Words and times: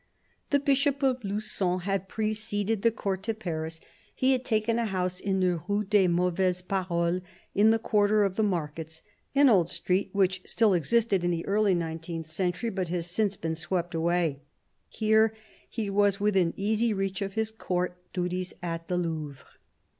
The 0.49 0.59
Bishop 0.59 1.03
of 1.03 1.23
Lugon 1.23 1.81
had 1.81 2.07
preceded 2.09 2.81
the 2.81 2.89
Court 2.89 3.21
to 3.21 3.35
Paris. 3.35 3.79
He 4.15 4.31
had 4.31 4.43
taken 4.43 4.79
a 4.79 4.87
house 4.87 5.19
in 5.19 5.41
the 5.41 5.61
Rue 5.69 5.83
des 5.83 6.07
Mauvaises 6.07 6.63
Paroles, 6.63 7.21
in 7.53 7.69
the 7.69 7.77
quarter 7.77 8.23
of 8.23 8.33
the 8.35 8.41
markets; 8.41 9.03
an 9.35 9.47
old 9.47 9.69
street 9.69 10.09
which 10.11 10.41
still 10.43 10.73
existed 10.73 11.23
in 11.23 11.29
the 11.29 11.45
early 11.45 11.75
nineteenth 11.75 12.25
century, 12.25 12.71
but 12.71 12.87
has 12.87 13.05
since 13.05 13.37
been 13.37 13.53
swept 13.53 13.93
away. 13.93 14.39
Here 14.89 15.35
he 15.69 15.87
was 15.87 16.19
within 16.19 16.55
easy 16.57 16.93
reach 16.93 17.21
of 17.21 17.35
his 17.35 17.51
Court 17.51 17.95
duties 18.11 18.53
at 18.63 18.87
the 18.87 18.97
Louvre. 18.97 19.45